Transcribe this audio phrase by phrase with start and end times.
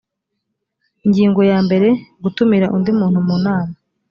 [1.05, 1.89] ingingo yambere
[2.23, 3.73] gutumira undi muntu mu nama